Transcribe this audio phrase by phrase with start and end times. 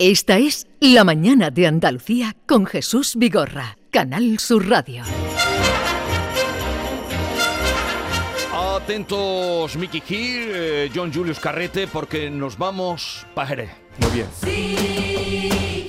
[0.00, 5.04] Esta es La Mañana de Andalucía con Jesús Vigorra, Canal Sur Radio.
[8.52, 13.70] Atentos, Mickey Hill, eh, John Julius Carrete, porque nos vamos para Jerez.
[13.98, 14.26] Muy bien.
[14.42, 15.83] Si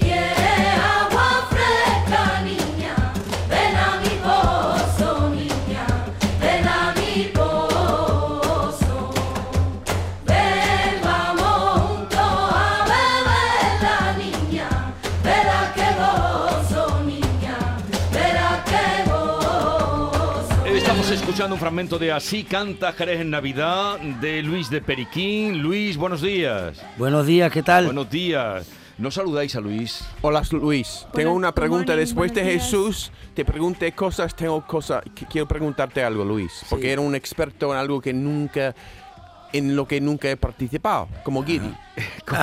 [21.35, 25.62] escuchando un fragmento de Así canta Jerez en Navidad de Luis de Periquín.
[25.62, 26.81] Luis, buenos días.
[26.98, 27.84] Buenos días, ¿qué tal?
[27.88, 28.66] Buenos días.
[28.98, 30.02] ¿No saludáis a Luis?
[30.21, 31.91] Hola Luis, tengo una pregunta.
[31.91, 32.63] morning, Después de días.
[32.63, 36.91] Jesús, te pregunté cosas, tengo cosas, qu- quiero preguntarte algo Luis, porque Sí.
[36.91, 38.73] era un experto en algo que nunca,
[39.58, 41.73] en lo que nunca he participado, como Giri.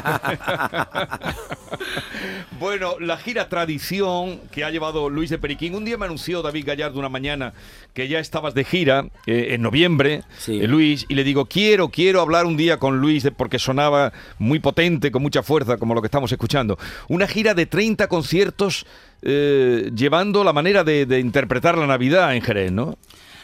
[2.59, 5.75] Bueno, la gira Tradición que ha llevado Luis de Periquín.
[5.75, 7.53] Un día me anunció David Gallardo una mañana
[7.93, 10.61] que ya estabas de gira eh, en noviembre, Sí.
[10.61, 14.13] eh, Luis, y le digo, quiero, quiero hablar un día con Luis de- porque sonaba
[14.39, 16.79] muy potente, con mucha fuerza, como lo que estamos escuchando.
[17.09, 18.87] Una gira de 30 conciertos
[19.23, 22.97] eh, llevando la manera de, de interpretar la Navidad en Jerez, ¿no?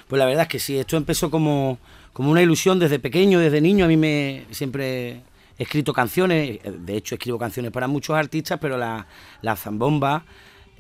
[0.06, 1.78] Pues la verdad es que sí, esto empezó como,
[2.18, 3.84] como una ilusión desde pequeño, desde niño.
[3.84, 5.22] A mí me siempre
[5.56, 9.06] he escrito canciones, de hecho escribo canciones para muchos artistas, pero la,
[9.40, 10.24] la zambomba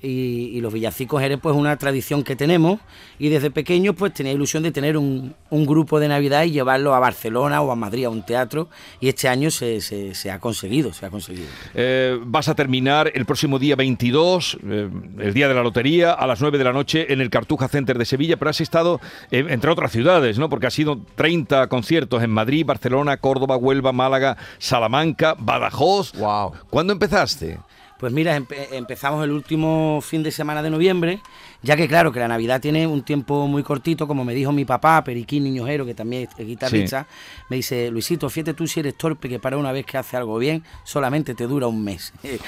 [0.02, 2.80] y, y los villancicos Jerez pues una tradición que tenemos
[3.18, 6.94] y desde pequeño pues tenía ilusión de tener un, un grupo de Navidad y llevarlo
[6.94, 8.68] a Barcelona o a Madrid a un teatro
[9.00, 11.46] y este año se, se- se ha conseguido, se ha conseguido.
[11.74, 16.26] Eh, vas a terminar el próximo día 22, eh, el día de la lotería, a
[16.26, 19.44] las 9 de la noche en el Cartuja Center de Sevilla, pero has estado, eh,
[19.48, 20.48] entre otras ciudades, ¿no?
[20.48, 26.12] Porque ha sido 30 conciertos en Madrid, Barcelona, Córdoba, Huelva, Málaga, Salamanca, Badajoz.
[26.14, 26.52] Wow.
[26.70, 27.58] ¿Cuándo empezaste?
[27.98, 31.20] Pues mira, empe- empezamos el último fin de semana de noviembre,
[31.62, 34.64] ya que claro que la Navidad tiene un tiempo muy cortito, como me dijo mi
[34.64, 37.08] papá, Periquín Niñojero, que también es guitarrista,
[37.48, 40.38] me dice, Luisito, fíjate tú si eres torpe, que para una vez que hace algo
[40.38, 42.12] bien, solamente te dura un mes.
[42.22, 42.38] Qué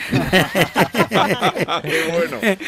[2.12, 2.36] bueno.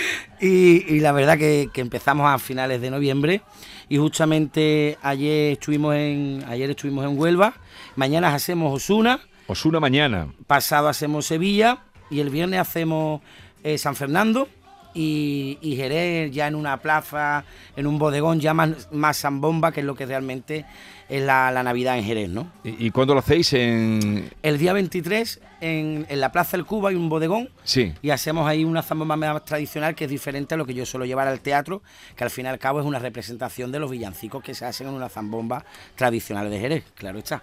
[0.40, 3.42] y, y la verdad que, que empezamos a finales de noviembre
[3.88, 7.54] y justamente ayer estuvimos en ayer estuvimos en Huelva,
[7.96, 10.28] mañana hacemos Osuna, Osuna mañana.
[10.46, 11.78] pasado hacemos Sevilla
[12.12, 13.20] y el viernes hacemos
[13.64, 14.48] eh, San Fernando
[14.94, 17.44] y, y Jerez ya en una plaza,
[17.76, 20.66] en un bodegón ya más, más zambomba, que es lo que realmente
[21.08, 22.50] es la, la Navidad en Jerez, ¿no?
[22.64, 24.30] ¿Y, y cuándo lo hacéis en...?
[24.42, 27.92] El día 23 en, en la Plaza del Cuba hay un bodegón Sí.
[28.02, 31.06] y hacemos ahí una zambomba más tradicional que es diferente a lo que yo suelo
[31.06, 31.82] llevar al teatro,
[32.16, 34.88] que al fin y al cabo es una representación de los villancicos que se hacen
[34.88, 35.64] en una zambomba
[35.96, 37.42] tradicional de Jerez, claro está.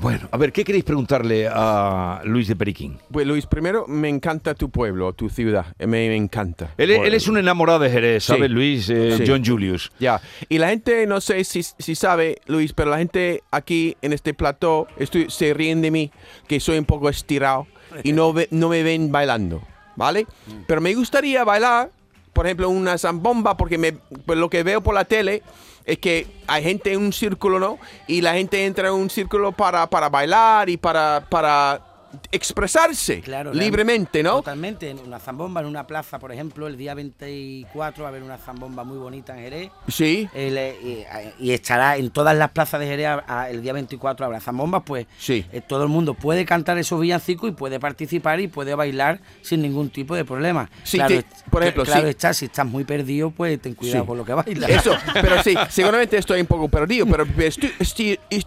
[0.00, 2.98] Bueno, a ver, ¿qué queréis preguntarle a Luis de Periquín?
[3.10, 6.70] Pues Luis, primero me encanta tu pueblo, tu ciudad, me, me encanta.
[6.78, 8.32] Él, él es un enamorado de Jerez, Sí.
[8.32, 8.88] ¿sabes, Luis?
[8.90, 9.24] Eh, Sí.
[9.26, 9.90] John Julius.
[9.98, 14.12] Ya, y la gente, no sé si, si sabe, Luis, pero la gente aquí en
[14.12, 16.10] este plató estoy, se ríen de mí,
[16.46, 17.66] que soy un poco estirado
[18.04, 19.62] y no, ve- no me ven bailando,
[19.96, 20.26] ¿vale?
[20.66, 21.90] Pero me gustaría bailar,
[22.32, 25.42] por ejemplo, una zambomba, porque me, pues lo que veo por la tele
[25.86, 27.78] es que hay gente en un círculo, ¿no?
[28.08, 31.80] Y la gente entra en un círculo para, para bailar y para, para
[32.36, 34.36] expresarse Claro, libremente, ¿no?
[34.36, 38.22] Totalmente, en una zambomba, en una plaza, por ejemplo, el día 24 va a haber
[38.22, 39.70] una zambomba muy bonita en Jerez.
[39.88, 41.06] Sí, El, eh,
[41.40, 44.40] y, y estará en todas las plazas de Jerez a- a- el día 24 habrá
[44.40, 45.44] zambombas, pues Sí.
[45.52, 49.62] eh, todo el mundo puede cantar esos villancicos y puede participar y puede bailar sin
[49.62, 50.70] ningún tipo de problema.
[50.84, 52.08] Sí, claro, te- por ejemplo, claro sí.
[52.10, 54.70] está, si estás muy perdido, pues ten cuidado con lo que bailas.
[54.70, 57.66] Eso, pero sí, seguramente estoy un poco perdido, pero tú,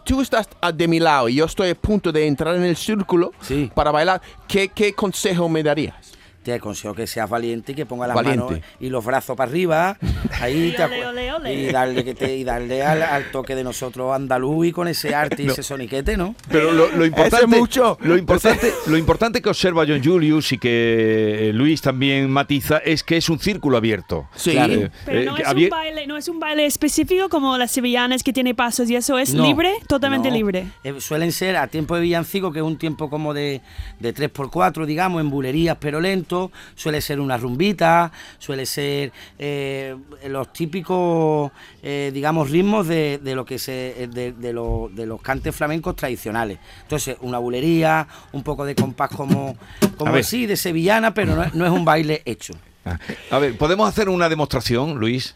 [0.03, 2.75] tú estás a- de mi lado y yo estoy a punto de entrar en el
[2.75, 3.71] círculo Sí.
[3.79, 4.21] Para bailar.
[4.45, 6.11] ¿Qué, qué consejo me darías?
[6.43, 8.45] Te aconsejo que seas valiente y que pongas las Valiente.
[8.45, 9.97] manos y los brazos para arriba.
[10.41, 11.53] Ahí te Ole, acu- ole, ole.
[11.53, 15.13] Y darle, que te, y darle al, al toque de nosotros andaluz y con ese
[15.13, 16.35] arte y ese soniquete, ¿no?
[16.49, 17.97] Pero lo, lo importante, mucho.
[18.01, 23.03] Lo importante, lo importante que observa John Julius y que eh, Luis también matiza es
[23.03, 24.29] que es un círculo abierto.
[24.35, 24.51] Sí.
[24.51, 24.73] Claro.
[24.73, 28.23] Eh, Pero eh, no es, un baile, no es un baile específico como las sevillanas
[28.23, 30.35] que tiene pasos y eso es No, libre, totalmente no.
[30.35, 30.67] libre.
[30.85, 33.59] Eh, suelen ser a tiempo de villancico, que es un tiempo como de,
[33.99, 36.28] de 3x4, digamos, en bulerías pero lento.
[36.75, 39.95] Suele ser una rumbita, suele ser eh,
[40.27, 41.51] los típicos,
[41.83, 45.55] eh, digamos, ritmos de, de lo que se, eh, de, de lo- de los cantes
[45.55, 46.59] flamencos tradicionales.
[46.83, 49.57] Entonces, una bulería, un poco de compás como,
[49.97, 52.53] como así, de sevillana, pero no, es- no es un baile hecho.
[52.85, 52.97] Ah,
[53.31, 55.35] A ver, ¿podemos hacer una demostración, Luis?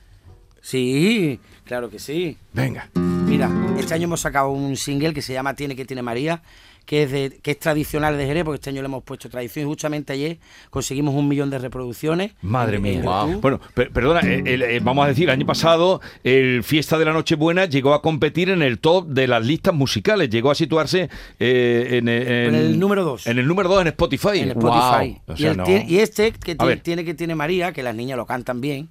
[0.62, 2.38] Sí, claro que sí.
[2.54, 2.90] Venga.
[2.96, 6.42] Mira, este año hemos sacado un single que se llama Tiene que tiene María,
[6.86, 9.66] que es, de, que es tradicional de Jerez, porque este año le hemos puesto tradición
[9.66, 10.38] y justamente ayer
[10.70, 12.32] conseguimos un millón de reproducciones.
[12.42, 13.02] Madre mía.
[13.42, 17.06] Bueno, per- perdona, el- el- el- vamos a decir, el año pasado el Fiesta de
[17.06, 21.10] la Nochebuena llegó a competir en el top de las listas musicales, llegó a situarse
[21.40, 23.28] eh, en, en- En el número dos.
[23.28, 24.40] En el número 2 en Spotify.
[24.40, 25.22] en Spotify.
[25.28, 25.66] O y, sea, el no.
[25.66, 28.90] tie- y este que tiene que tiene María, que las niñas lo cantan bien,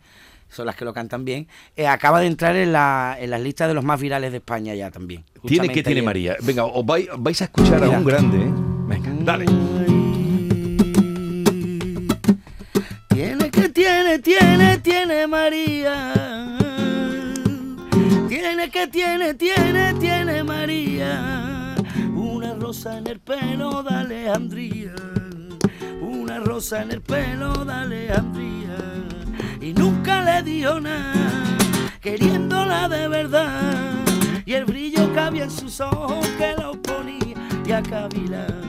[0.52, 3.68] son las que lo cantan bien, eh, acaba de entrar en, la, en las listas
[3.68, 5.24] de los más virales de España ya también.
[5.46, 6.04] Tiene que tiene ayer.
[6.04, 6.36] María.
[6.42, 8.52] Venga, os vais, vais a escuchar a un grande, ¿eh?
[8.86, 9.46] Venga, dale.
[13.08, 16.12] Tiene que tiene, tiene, tiene María.
[18.28, 21.74] Tiene que tiene, tiene, tiene María.
[22.14, 24.94] Una rosa en el pelo de Alejandría.
[26.00, 28.61] Una rosa en el pelo de Alejandría.
[29.62, 31.56] Y nunca le dio nada,
[32.00, 33.94] queriéndola de verdad.
[34.44, 38.60] Y el brillo que había en sus ojos que lo ponía y a cavilar.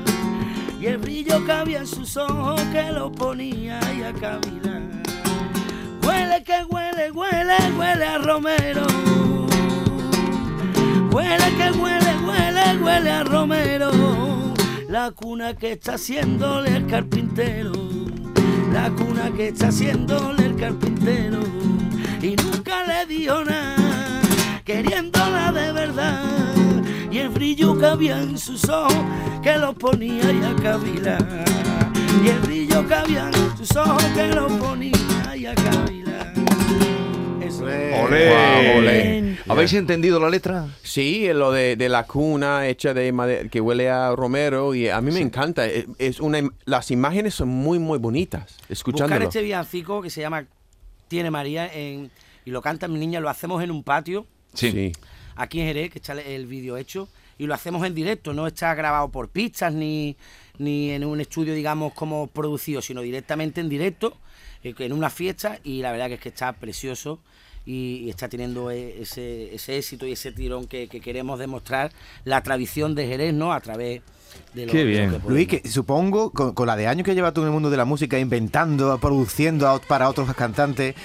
[0.79, 4.83] Y el brillo que había en sus ojos que lo ponía y a cavilar.
[6.05, 8.85] Huele que huele, huele, huele a Romero.
[11.11, 13.91] Huele que huele, huele, huele a Romero.
[14.89, 17.82] La cuna que está haciéndole el carpintero.
[18.73, 21.39] La cuna que está haciéndole el carpintero.
[22.21, 24.21] Y nunca le dio nada,
[24.65, 26.55] queriéndola de verdad.
[27.11, 29.05] Y el brillo que había en sus ojos
[29.43, 31.45] que lo ponía y a cavilar.
[32.23, 36.33] Y el brillo que había en sus ojos que lo ponía y a cavilar.
[37.41, 37.65] Eso.
[37.65, 39.22] Olé.
[39.47, 40.67] ¿Habéis entendido la letra?
[40.83, 45.01] Sí, lo de, de la cuna hecha de madera que huele a romero y a
[45.01, 45.65] mí me encanta.
[45.65, 48.43] Es, es una, las imágenes son muy, muy bonitas.
[48.53, 49.23] Buscar Escuchándolo.
[49.25, 50.45] este villancico que se llama
[51.07, 52.09] Tiene María en-
[52.45, 54.91] y lo canta mi niña, lo hacemos en un patio Sí.
[55.35, 57.07] aquí en Jerez, que está el- vídeo hecho,
[57.37, 60.15] y lo hacemos en directo, no está grabado por pistas ni,
[60.57, 64.17] ni en un estudio, digamos, como producido, sino directamente en directo,
[64.63, 67.19] en una fiesta, y la verdad que es que está precioso
[67.65, 71.91] y, está teniendo eh, ese, ese éxito y ese tirón que, que queremos demostrar,
[72.25, 73.53] la tradición de Jerez, ¿no?
[73.53, 74.01] A través
[74.53, 75.03] de lo, Qué de lo bien.
[75.05, 75.31] que podemos.
[75.31, 77.77] Luis, que supongo, con, con la de años que llevas tú en el mundo de
[77.77, 80.95] la música, inventando, produciendo a para otros cantantes,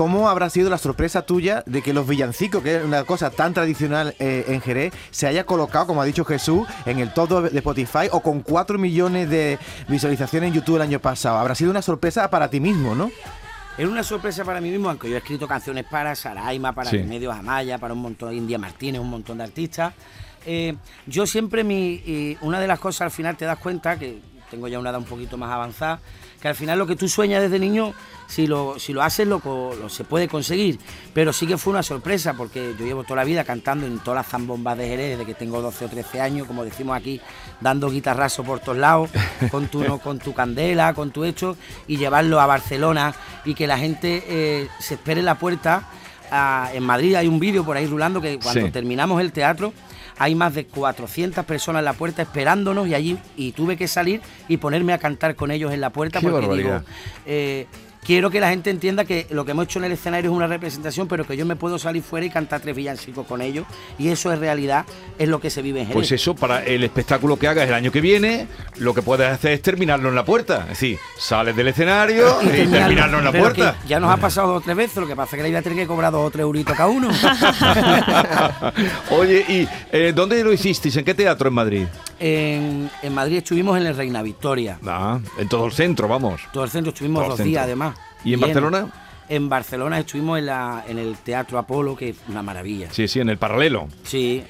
[0.00, 3.52] ¿cómo habrá sido la sorpresa tuya de que los villancicos, que es una cosa tan
[3.52, 7.58] tradicional eh, en Jerez, se haya colocado, como ha dicho Jesús, en el todo de
[7.58, 9.58] Spotify o con 4 millones de
[9.88, 11.36] visualizaciones en YouTube el año pasado?
[11.36, 13.10] Habrá sido una sorpresa para ti mismo, ¿no?
[13.76, 16.96] Es una sorpresa para mí mismo, aunque yo he escrito canciones para Saraima, para Sí.
[16.96, 19.92] Remedios Amaya, para un montón de India Martínez, un montón de artistas.
[20.46, 20.76] Eh,
[21.06, 24.18] yo siempre, mi, una de las cosas al final te das cuenta, que
[24.50, 26.00] tengo ya una edad un poquito más avanzada,
[26.42, 27.92] que al final lo que tú sueñas desde niño,
[28.26, 30.78] si lo, si lo haces, lo, lo se puede conseguir.
[31.14, 34.16] Pero sí que fue una sorpresa, porque yo llevo toda la vida cantando en todas
[34.16, 37.20] las zambombas de Jerez, desde que tengo 12 o 13 años, como decimos aquí,
[37.60, 39.10] dando guitarrazo por todos lados,
[39.50, 41.56] con tu, no- con tu candela, con tu hecho,
[41.86, 43.14] y llevarlo a Barcelona
[43.44, 45.84] y que la gente eh, se espere en la puerta.
[46.32, 48.70] Ah, en Madrid hay un vídeo por ahí rulando que cuando Sí.
[48.70, 49.72] terminamos el teatro
[50.20, 54.20] hay más de 400 personas en la puerta esperándonos y allí y tuve que salir
[54.48, 56.80] y ponerme a cantar con ellos en la puerta Qué porque barbaridad.
[56.82, 56.90] digo,
[57.24, 57.66] eh,
[58.10, 60.48] quiero que la gente entienda que lo que hemos hecho en el escenario es una
[60.48, 63.66] representación, pero que yo me puedo salir fuera y cantar tres villancicos con ellos
[64.00, 64.84] y eso en realidad
[65.16, 65.94] es lo que se vive en Jerez.
[65.94, 68.48] Pues eso, para el espectáculo que hagas el año que viene,
[68.78, 70.62] lo que puedes hacer es terminarlo en la puerta.
[70.62, 72.78] Es decir, sales del escenario y, terminarlo.
[72.78, 73.76] terminarlo en la puerta.
[73.86, 75.58] ya nos ha pasado dos o tres veces, lo que pasa es que le voy
[75.58, 77.10] a tener que cobrar dos o tres euritos cada uno.
[79.10, 80.96] Oye, ¿y eh, dónde lo hicisteis?
[80.96, 81.86] ¿En qué teatro en Madrid?
[82.20, 84.78] En, en Madrid estuvimos en el Reina Victoria.
[84.86, 86.42] Ah, en todo el centro, vamos.
[86.52, 87.50] Todo el centro estuvimos Todo dos centro.
[87.50, 87.96] días además.
[88.24, 88.40] ¿Y en.
[88.40, 88.86] Barcelona?
[89.28, 92.88] En Barcelona estuvimos en, la, en el Teatro Apolo, que es una maravilla.
[92.90, 93.86] Sí, sí, en el paralelo.
[94.02, 94.42] Sí,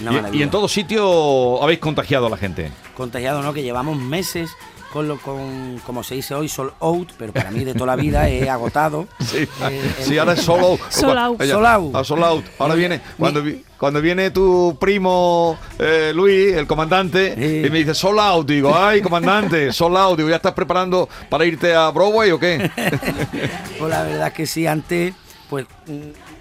[0.00, 0.40] una Y- maravilla.
[0.40, 2.70] Y, en todo sitio habéis contagiado a la gente.
[2.96, 3.52] Contagiado, ¿no?
[3.52, 4.50] Que llevamos meses
[4.92, 7.96] con lo con, como se dice hoy, sold out, pero para mí de toda la
[7.96, 9.06] vida he agotado.
[9.20, 10.78] Sí, Eh, sí en- ahora es solo.
[10.90, 11.40] Sold out.
[11.40, 11.96] Ella- Sold out.
[11.96, 12.44] ah, sold out.
[12.58, 13.00] Ahora Mi- viene.
[13.18, 17.66] Cuando, mi- cuando viene tu primo eh, Luis, el comandante, Sí.
[17.66, 20.16] y me dice sold out, digo, ay, comandante, sold out.
[20.16, 22.70] Digo, ¿ya estás preparando para irte a Broadway o qué?
[23.78, 25.14] Pues la verdad es que sí, antes,
[25.50, 25.66] pues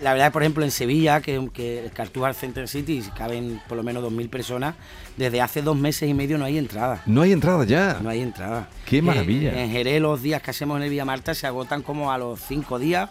[0.01, 3.83] la verdad, por ejemplo, en Sevilla, que, que el Cartujar Center City caben por lo
[3.83, 4.75] menos 2.000 personas,
[5.17, 7.01] desde hace dos meses y medio no hay entrada.
[7.05, 7.99] No hay entrada ya.
[8.01, 8.67] No hay entrada.
[8.85, 9.61] Qué maravilla.
[9.61, 12.39] en Jerez los días que hacemos en el Villa Marta se agotan como a los
[12.41, 13.09] cinco días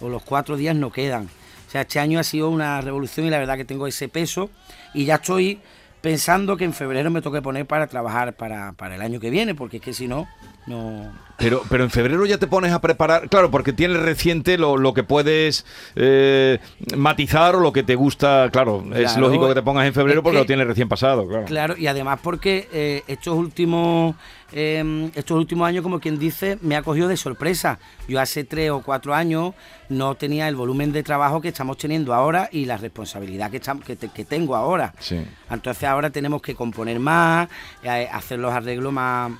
[0.00, 1.28] o los cuatro días no quedan.
[1.68, 4.50] O sea, este año ha sido una revolución y la verdad que tengo ese peso
[4.92, 5.60] y ya estoy
[6.00, 9.54] pensando que en febrero me toque poner para trabajar para, para el año que viene,
[9.54, 10.28] porque es que si no,
[10.66, 11.10] no...
[11.36, 14.94] Pero, pero en febrero ya te pones a preparar, claro, porque tienes reciente lo, lo
[14.94, 16.58] que puedes eh,
[16.96, 20.36] matizar o lo que te gusta, claro, es lógico que te pongas en febrero porque
[20.36, 21.44] que- lo tienes recién pasado, claro.
[21.46, 24.14] Claro, y además porque eh, estos últimos
[24.52, 27.80] eh, estos últimos años, como quien dice, me ha cogido de sorpresa.
[28.06, 29.54] Yo hace tres o cuatro años
[29.88, 33.82] no tenía el volumen de trabajo que estamos teniendo ahora y la responsabilidad que, estam-
[33.82, 34.94] que, te- que tengo ahora.
[35.00, 35.20] Sí.
[35.50, 37.48] Entonces ahora tenemos que componer más,
[37.82, 39.32] eh, hacer los arreglos más,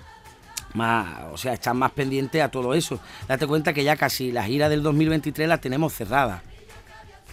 [0.75, 3.01] más, o sea, estar más pendientes a todo eso.
[3.27, 6.43] Date cuenta que ya casi la gira del 2023 la tenemos cerrada.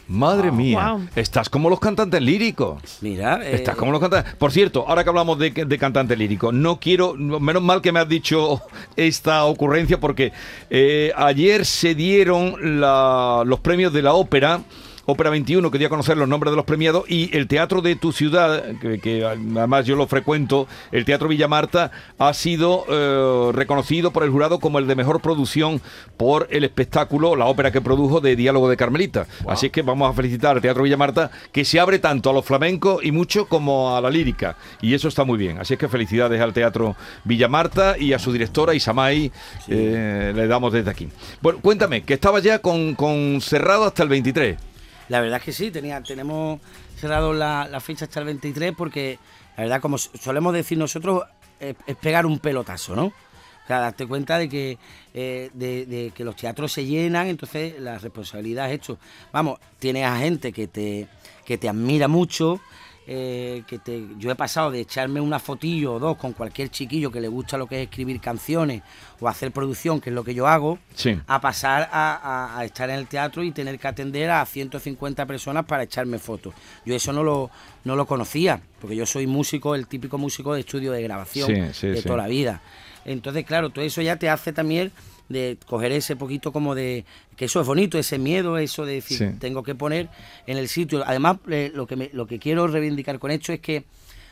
[0.07, 1.07] Madre mía, Wow.
[1.15, 2.97] estás como los cantantes líricos.
[3.01, 4.33] Mira, eh, Estás como los cantantes.
[4.35, 7.93] Por cierto, ahora que hablamos de, de cantante lírico, no quiero, no- menos mal que
[7.93, 8.61] me has dicho
[8.97, 10.33] esta ocurrencia porque
[10.69, 14.59] eh, ayer se dieron la- los premios de la ópera.
[15.05, 18.63] Ópera 21, quería conocer los nombres de los premiados y el teatro de tu ciudad,
[18.79, 24.23] que, que además yo lo frecuento, el Teatro Villa Marta, ha sido eh, reconocido por
[24.23, 25.81] el jurado como el de mejor producción
[26.17, 29.27] por el espectáculo, la ópera que produjo de Diálogo de Carmelita.
[29.47, 32.33] Así es que vamos a felicitar al Teatro Villa Marta, que se abre tanto a
[32.33, 34.55] los flamencos y mucho como a la lírica.
[34.81, 35.57] Y eso está muy bien.
[35.57, 39.31] Así es que felicidades al Teatro Villa Marta y a su directora Isamay,
[39.67, 41.09] eh, le damos desde aquí.
[41.41, 44.70] Bueno, cuéntame, que estaba ya con, con cerrado hasta el 23.
[45.09, 46.59] La verdad es que sí, tenemos
[46.97, 49.19] cerrado la, fecha hasta el 23 porque
[49.57, 51.23] la verdad, como solemos decir nosotros,
[51.59, 53.05] es, pegar un pelotazo, ¿no?
[53.05, 54.77] O sea, darte cuenta de que,
[55.13, 58.97] eh, de, de que los teatros se llenan, entonces la responsabilidad es esto.
[59.31, 61.07] Vamos, tienes a gente que te,
[61.45, 62.59] que te admira mucho,
[63.07, 67.11] eh, que te, yo he pasado de echarme una fotillo o dos con cualquier chiquillo
[67.11, 68.83] que le gusta lo que es escribir canciones
[69.19, 71.19] o hacer producción, que es lo que yo hago, Sí.
[71.27, 75.25] a pasar a, a- a estar en el teatro y tener que atender a 150
[75.25, 76.53] personas para echarme fotos.
[76.85, 77.49] Yo eso no lo,
[77.83, 81.73] no lo conocía, porque yo soy músico, el típico músico de estudio de grabación Sí,
[81.73, 82.61] sí, de toda la vida.
[83.05, 84.91] Entonces, claro, todo eso ya te hace también
[85.29, 87.05] de coger ese poquito como de
[87.37, 89.25] que eso es bonito, ese miedo, eso de decir, Sí.
[89.39, 90.09] tengo que poner
[90.45, 91.03] en el sitio.
[91.05, 93.85] Además, eh, lo que me- lo que quiero reivindicar con esto es que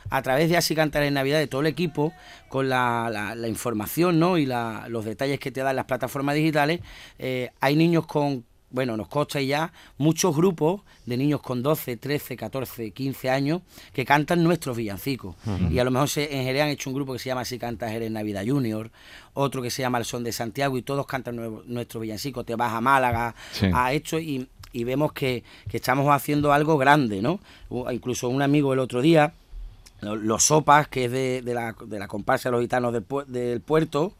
[0.09, 2.13] a través de Así Cantar en Navidad de todo el equipo,
[2.47, 4.37] con la, la- la información ¿no?
[4.37, 6.81] y la- los detalles que te dan las plataformas digitales,
[7.19, 12.37] eh, hay niños con, bueno, nos consta ya, muchos grupos de niños con 12, 13,
[12.37, 13.61] 14, 15 años
[13.93, 15.35] que cantan nuestros villancicos.
[15.71, 17.57] Y a lo mejor se, en Jerez han hecho un grupo que se llama Así
[17.57, 18.91] Canta Jerez Navidad Junior,
[19.33, 21.35] otro que se llama El Son de Santiago y todos cantan
[21.67, 22.45] nuestros villancicos.
[22.45, 23.67] Te vas a Málaga, Sí.
[23.73, 27.39] a esto y, y vemos que, que estamos haciendo algo grande, ¿no?
[27.91, 29.33] Incluso un amigo el otro día,
[30.01, 33.07] lo- los sopas, que es de, de la, de la comparsa de los gitanos del,
[33.07, 34.13] pu- del puerto,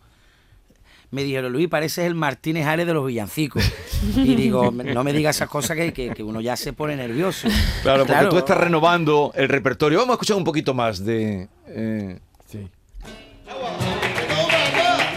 [1.12, 3.63] me dijeron, Luis, pareces el Martínez Ares de los villancicos.
[4.16, 6.96] Y digo, "Me- no me digas esas cosas que, que- que uno ya se pone
[6.96, 7.48] nervioso.
[7.84, 9.98] Claro, porque tú estás renovando el repertorio.
[10.00, 11.50] Vamos a escuchar un poquito más de...
[11.68, 12.68] eh, Sí.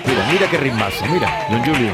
[0.07, 1.93] Mira, mira qué ritmazo, mira, don Julio.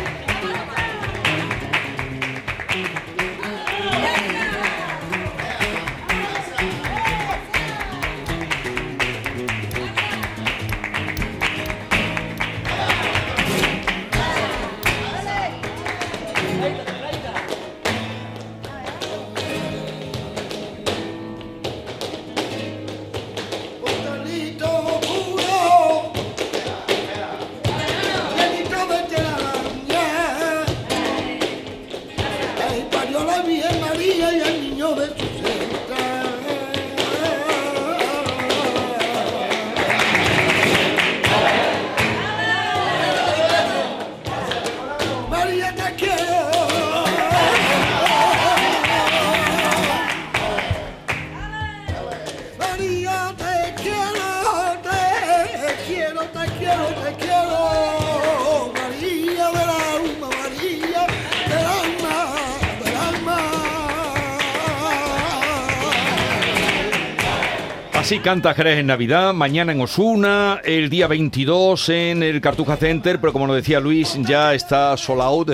[68.09, 73.21] Así canta Jerez en Navidad, mañana en Osuna, el día 22 en el Cartuja Center,
[73.21, 75.50] pero como nos decía Luis, ya está sold out,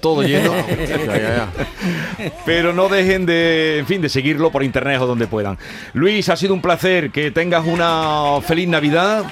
[0.00, 0.54] todo lleno.
[2.46, 5.58] Pero no dejen de, en fin, de seguirlo por internet o donde puedan.
[5.92, 9.24] Luis, ha sido un placer que tengas una feliz Navidad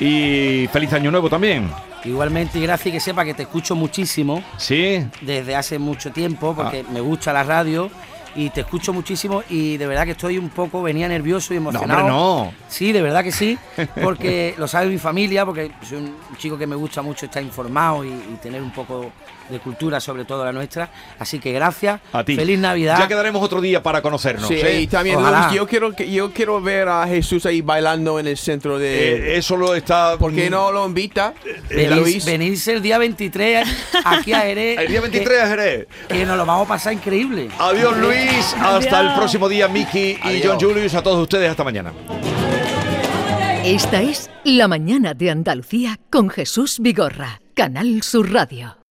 [0.00, 1.68] y feliz año nuevo también.
[2.06, 5.06] Igualmente, y gracias y que sepa que te escucho muchísimo ¿Sí?
[5.20, 6.90] desde hace mucho tiempo, porque Ah.
[6.90, 7.90] me gusta la radio
[8.36, 11.70] y te escucho muchísimo y de verdad que estoy un poco, venía nervioso y No,
[11.70, 12.00] emocionado.
[12.00, 12.52] hombre, no.
[12.68, 13.58] Sí, de verdad que sí,
[14.02, 18.04] porque lo sabe mi familia, porque soy un chico que me gusta mucho estar informado
[18.04, 19.10] y, y tener un poco
[19.48, 20.90] de cultura, sobre todo la nuestra.
[21.18, 22.34] Así que gracias, A ti.
[22.36, 22.98] feliz Navidad.
[22.98, 24.48] Ya quedaremos otro día para conocernos.
[24.48, 24.80] Sí, ¿eh?
[24.82, 25.50] y también Ojalá.
[25.54, 29.36] Yo quiero que yo quiero ver a Jesús ahí bailando en el centro de Eh,
[29.38, 30.16] eso lo está.
[30.18, 31.34] ¿Por qué no lo invita?
[31.44, 32.24] Eh, Venís- Luis.
[32.24, 33.68] venirse el día 23
[34.04, 34.78] aquí a Jerez.
[34.84, 35.86] El día 23 a Jerez.
[36.08, 37.48] Que, nos lo vamos a pasar increíble.
[37.58, 38.54] Adiós, Luis.
[38.60, 40.56] Hasta el próximo día, Miki y Adiós.
[40.60, 40.94] John Julius.
[40.94, 41.92] A todos ustedes, hasta mañana.
[43.64, 48.83] Esta es La mañana de Andalucía con Jesús Vigorra, Canal Sur Radio.